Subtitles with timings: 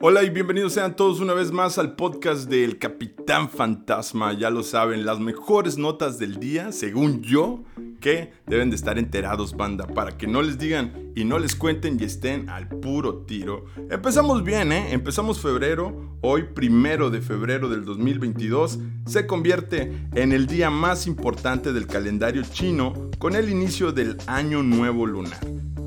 [0.00, 4.32] Hola y bienvenidos sean todos una vez más al podcast del Capitán Fantasma.
[4.32, 7.64] Ya lo saben, las mejores notas del día, según yo,
[8.00, 11.98] que deben de estar enterados, banda, para que no les digan y no les cuenten
[12.00, 13.64] y estén al puro tiro.
[13.90, 14.92] Empezamos bien, ¿eh?
[14.92, 16.16] Empezamos febrero.
[16.20, 22.44] Hoy, primero de febrero del 2022, se convierte en el día más importante del calendario
[22.52, 25.40] chino con el inicio del Año Nuevo Lunar.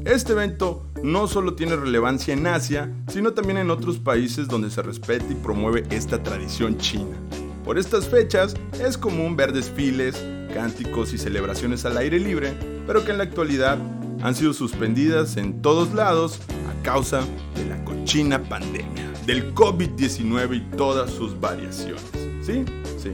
[0.03, 4.81] Este evento no solo tiene relevancia en Asia, sino también en otros países donde se
[4.81, 7.17] respeta y promueve esta tradición china.
[7.63, 10.23] Por estas fechas es común ver desfiles,
[10.53, 12.53] cánticos y celebraciones al aire libre,
[12.87, 13.77] pero que en la actualidad
[14.21, 17.21] han sido suspendidas en todos lados a causa
[17.55, 22.03] de la cochina pandemia, del COVID-19 y todas sus variaciones.
[22.41, 22.65] ¿Sí?
[22.97, 23.11] Sí.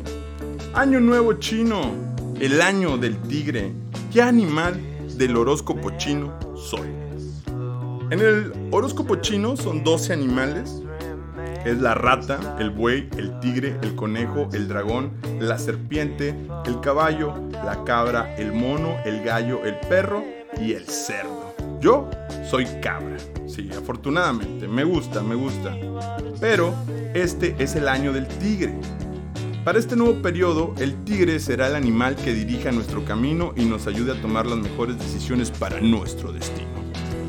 [0.73, 1.91] Año Nuevo Chino,
[2.39, 3.73] el año del tigre.
[4.11, 4.81] ¿Qué animal
[5.17, 7.06] del horóscopo chino soy.
[8.09, 10.81] En el horóscopo chino son 12 animales.
[11.65, 16.33] Es la rata, el buey, el tigre, el conejo, el dragón, la serpiente,
[16.65, 20.23] el caballo, la cabra, el mono, el gallo, el perro
[20.61, 21.53] y el cerdo.
[21.81, 22.09] Yo
[22.49, 23.17] soy cabra.
[23.45, 25.75] Sí, afortunadamente, me gusta, me gusta.
[26.39, 26.73] Pero
[27.13, 28.73] este es el año del tigre.
[29.65, 33.85] Para este nuevo periodo, el tigre será el animal que dirija nuestro camino y nos
[33.85, 36.76] ayude a tomar las mejores decisiones para nuestro destino.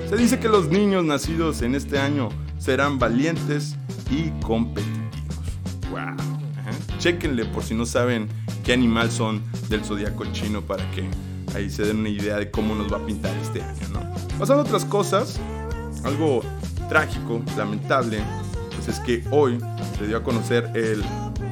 [0.09, 3.77] Se dice que los niños nacidos en este año serán valientes
[4.11, 5.37] y competitivos.
[5.91, 6.17] ¡Wow!
[6.99, 8.27] Chequenle por si no saben
[8.65, 11.07] qué animal son del zodiaco chino para que
[11.55, 14.01] ahí se den una idea de cómo nos va a pintar este año, ¿no?
[14.39, 15.39] Pasando a otras cosas,
[16.05, 16.41] algo
[16.89, 18.23] trágico, lamentable,
[18.75, 19.59] pues es que hoy
[19.99, 21.05] se dio a conocer el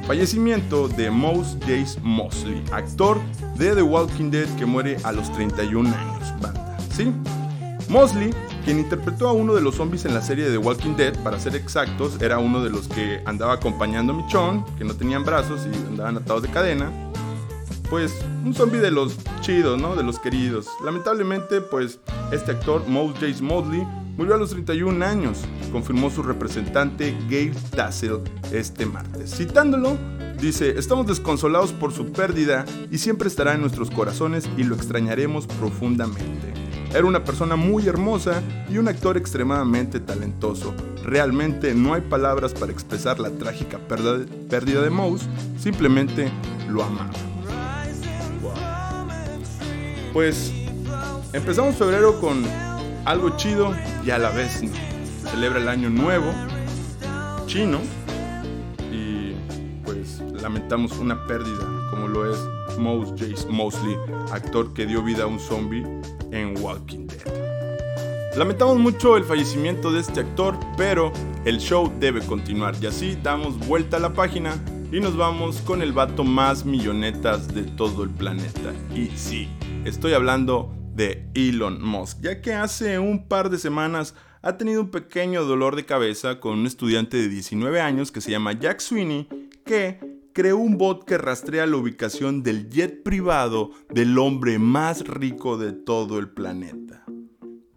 [0.07, 3.19] Fallecimiento de Mouse Jace Mosley, actor
[3.55, 6.17] de The Walking Dead que muere a los 31 años.
[7.89, 8.33] Mosley,
[8.65, 11.39] quien interpretó a uno de los zombies en la serie de The Walking Dead, para
[11.39, 15.61] ser exactos, era uno de los que andaba acompañando a Michonne, que no tenían brazos
[15.65, 16.91] y andaban atados de cadena.
[17.89, 18.13] Pues
[18.43, 19.95] un zombie de los chidos, ¿no?
[19.95, 20.67] De los queridos.
[20.83, 21.99] Lamentablemente, pues
[22.31, 25.41] este actor, Mouse Jace Mosley, Murió a los 31 años,
[25.71, 29.35] confirmó su representante Gail Tassel este martes.
[29.37, 29.95] Citándolo,
[30.41, 35.45] dice, estamos desconsolados por su pérdida y siempre estará en nuestros corazones y lo extrañaremos
[35.45, 36.66] profundamente.
[36.93, 40.73] Era una persona muy hermosa y un actor extremadamente talentoso.
[41.03, 45.27] Realmente no hay palabras para expresar la trágica pérdida de Mouse,
[45.59, 46.31] simplemente
[46.69, 47.11] lo amaba.
[50.13, 50.51] Pues
[51.33, 52.43] empezamos febrero con
[53.05, 53.75] algo chido
[54.05, 54.71] y a la vez no.
[55.29, 56.31] Celebra el año nuevo
[57.45, 57.79] chino
[58.91, 59.33] y
[59.83, 62.39] pues lamentamos una pérdida como lo es
[62.77, 63.95] Mouse Jace Mosley,
[64.31, 65.85] actor que dio vida a un zombie
[66.45, 68.35] Walking Dead.
[68.37, 71.11] Lamentamos mucho el fallecimiento de este actor, pero
[71.45, 75.81] el show debe continuar y así damos vuelta a la página y nos vamos con
[75.81, 78.73] el vato más millonetas de todo el planeta.
[78.95, 79.49] Y sí,
[79.85, 84.91] estoy hablando de Elon Musk, ya que hace un par de semanas ha tenido un
[84.91, 89.27] pequeño dolor de cabeza con un estudiante de 19 años que se llama Jack Sweeney,
[89.65, 89.99] que
[90.37, 95.73] creó un bot que rastrea la ubicación del jet privado del hombre más rico de
[95.73, 97.03] todo el planeta.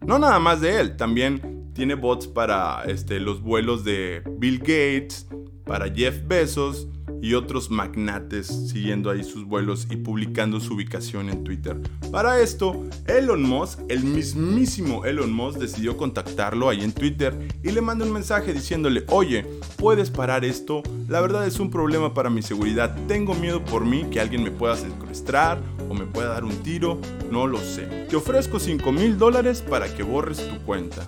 [0.05, 5.27] No nada más de él, también tiene bots para este, los vuelos de Bill Gates,
[5.65, 6.87] para Jeff Bezos,
[7.21, 11.77] y otros magnates siguiendo ahí sus vuelos y publicando su ubicación en Twitter.
[12.11, 17.81] Para esto, Elon Musk, el mismísimo Elon Musk, decidió contactarlo ahí en Twitter y le
[17.81, 19.45] mandó un mensaje diciéndole, oye,
[19.77, 20.81] ¿puedes parar esto?
[21.07, 22.95] La verdad es un problema para mi seguridad.
[23.07, 26.99] Tengo miedo por mí que alguien me pueda secuestrar o me pueda dar un tiro,
[27.29, 28.07] no lo sé.
[28.09, 31.05] Te ofrezco 5 mil dólares para que borres tu cuenta.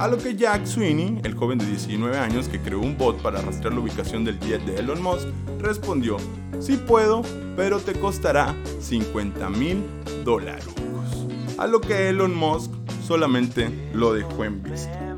[0.00, 3.42] A lo que Jack Sweeney, el joven de 19 años que creó un bot para
[3.42, 5.28] rastrear la ubicación del jet de Elon Musk,
[5.58, 6.16] respondió,
[6.58, 7.20] sí puedo,
[7.54, 9.84] pero te costará 50 mil
[10.24, 10.64] dólares.
[11.58, 12.70] A lo que Elon Musk
[13.02, 15.09] solamente lo dejó en visto.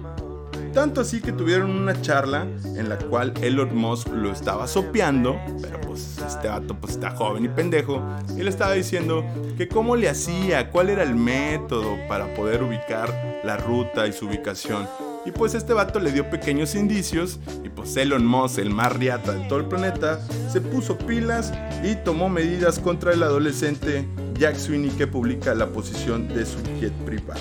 [0.73, 5.79] Tanto así que tuvieron una charla en la cual Elon Musk lo estaba sopeando, pero
[5.83, 8.03] pues este vato pues está joven y pendejo,
[8.37, 9.23] y le estaba diciendo
[9.59, 14.27] que cómo le hacía, cuál era el método para poder ubicar la ruta y su
[14.27, 14.89] ubicación.
[15.27, 19.33] Y pues este vato le dio pequeños indicios y pues Elon Musk, el más riata
[19.33, 20.21] de todo el planeta,
[20.51, 21.53] se puso pilas
[21.85, 24.07] y tomó medidas contra el adolescente
[24.39, 27.41] Jack Sweeney que publica la posición de su jet privado.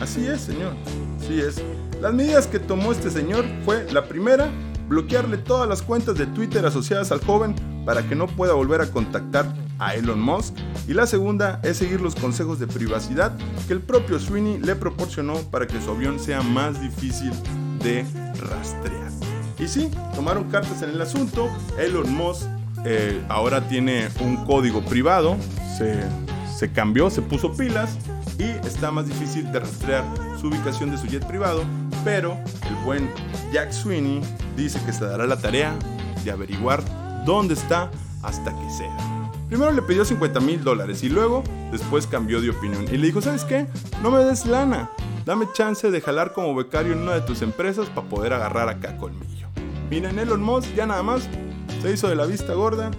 [0.00, 0.74] Así es, señor.
[1.20, 1.62] Así es.
[2.02, 4.50] Las medidas que tomó este señor fue la primera,
[4.88, 7.54] bloquearle todas las cuentas de Twitter asociadas al joven
[7.86, 9.46] para que no pueda volver a contactar
[9.78, 10.52] a Elon Musk.
[10.88, 13.38] Y la segunda es seguir los consejos de privacidad
[13.68, 17.30] que el propio Sweeney le proporcionó para que su avión sea más difícil
[17.84, 18.04] de
[18.50, 19.12] rastrear.
[19.60, 21.48] Y sí, tomaron cartas en el asunto.
[21.78, 22.48] Elon Musk
[22.84, 25.36] eh, ahora tiene un código privado.
[25.78, 26.02] Se,
[26.58, 27.96] se cambió, se puso pilas
[28.40, 30.04] y está más difícil de rastrear
[30.40, 31.64] su ubicación de su jet privado.
[32.04, 32.36] Pero
[32.68, 33.10] el buen
[33.52, 34.22] Jack Sweeney
[34.56, 35.74] dice que se dará la tarea
[36.24, 36.82] de averiguar
[37.24, 37.90] dónde está
[38.22, 38.96] hasta que sea.
[39.48, 43.20] Primero le pidió 50 mil dólares y luego después cambió de opinión y le dijo,
[43.20, 43.66] ¿sabes qué?
[44.02, 44.90] No me des lana,
[45.26, 48.96] dame chance de jalar como becario en una de tus empresas para poder agarrar acá
[48.96, 49.48] colmillo.
[49.90, 51.28] Miren, Elon Musk ya nada más
[51.82, 52.90] se hizo de la vista gorda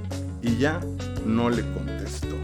[0.42, 0.80] y ya
[1.26, 2.36] no le contestó.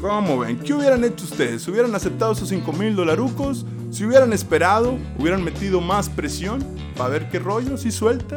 [0.00, 0.58] ¿Cómo ven?
[0.60, 1.66] ¿Qué hubieran hecho ustedes?
[1.66, 3.66] ¿Hubieran aceptado esos 5 mil dolarucos?
[3.90, 4.98] ¿Si hubieran esperado?
[5.18, 6.64] ¿Hubieran metido más presión
[6.96, 7.76] para ver qué rollo?
[7.76, 8.36] ¿Si suelta?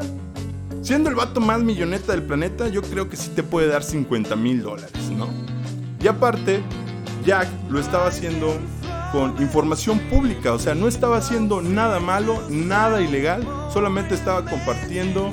[0.82, 4.36] Siendo el vato más milloneta del planeta, yo creo que sí te puede dar 50
[4.36, 5.30] mil dólares, ¿no?
[6.02, 6.62] Y aparte,
[7.24, 8.58] Jack lo estaba haciendo
[9.12, 15.32] con información pública, o sea, no estaba haciendo nada malo, nada ilegal, solamente estaba compartiendo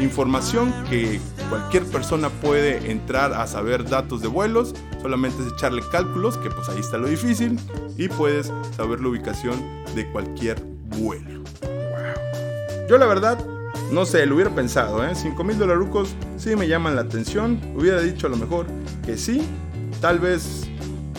[0.00, 1.20] información que
[1.52, 6.66] cualquier persona puede entrar a saber datos de vuelos, solamente es echarle cálculos, que pues
[6.70, 7.60] ahí está lo difícil,
[7.98, 9.62] y puedes saber la ubicación
[9.94, 10.58] de cualquier
[10.96, 11.44] vuelo.
[12.88, 13.44] Yo la verdad,
[13.90, 15.14] no sé, lo hubiera pensado, ¿eh?
[15.14, 18.64] 5 mil dolarucos sí me llaman la atención, hubiera dicho a lo mejor
[19.04, 19.46] que sí,
[20.00, 20.66] tal vez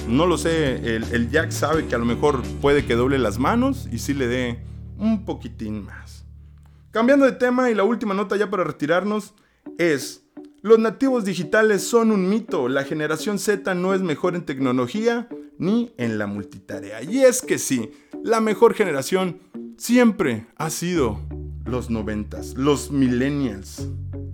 [0.08, 3.38] no lo sé, el, el, Jack sabe que a lo mejor puede que doble las
[3.38, 4.64] manos y sí le dé
[4.98, 6.26] un poquitín más.
[6.90, 9.36] Cambiando de tema y la última nota ya para retirarnos
[9.78, 10.23] es,
[10.64, 15.28] los nativos digitales son un mito, la generación Z no es mejor en tecnología
[15.58, 17.04] ni en la multitarea.
[17.04, 17.92] Y es que sí,
[18.24, 19.42] la mejor generación
[19.78, 21.20] siempre ha sido
[21.66, 23.90] los noventas, los millennials.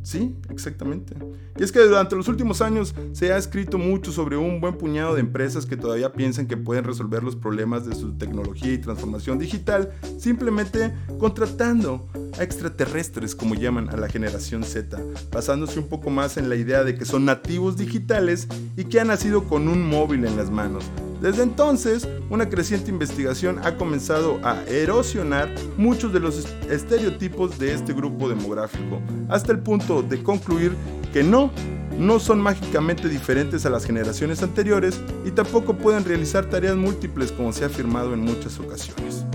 [0.10, 1.16] Sí, exactamente.
[1.56, 5.14] Y es que durante los últimos años se ha escrito mucho sobre un buen puñado
[5.14, 9.38] de empresas que todavía piensan que pueden resolver los problemas de su tecnología y transformación
[9.38, 12.10] digital simplemente contratando
[12.40, 15.00] a extraterrestres como llaman a la generación Z,
[15.32, 18.48] basándose un poco más en la idea de que son nativos digitales
[18.78, 20.86] y que han nacido con un móvil en las manos.
[21.22, 27.94] Desde entonces, una creciente investigación ha comenzado a erosionar muchos de los estereotipos de este
[27.94, 30.74] grupo demográfico, hasta el punto de concluir
[31.12, 31.52] que no,
[31.98, 37.52] no son mágicamente diferentes a las generaciones anteriores y tampoco pueden realizar tareas múltiples como
[37.52, 39.26] se ha afirmado en muchas ocasiones.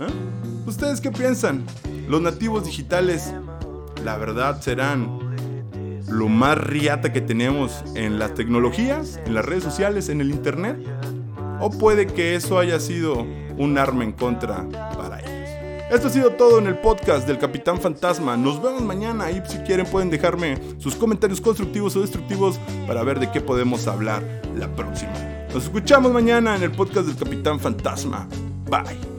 [0.00, 0.12] ¿Eh?
[0.66, 1.64] ¿Ustedes qué piensan?
[2.06, 3.32] ¿Los nativos digitales,
[4.04, 5.23] la verdad, serán
[6.08, 10.76] lo más riata que tenemos en las tecnologías, en las redes sociales, en el internet?
[11.60, 15.34] ¿O puede que eso haya sido un arma en contra para ellos?
[15.90, 18.36] Esto ha sido todo en el podcast del Capitán Fantasma.
[18.36, 23.20] Nos vemos mañana y si quieren pueden dejarme sus comentarios constructivos o destructivos para ver
[23.20, 24.22] de qué podemos hablar
[24.56, 25.12] la próxima.
[25.52, 28.26] Nos escuchamos mañana en el podcast del Capitán Fantasma.
[28.68, 29.13] Bye.